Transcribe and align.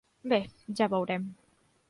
Bé, 0.31 0.39
ja 0.79 0.89
veurem. 0.95 1.31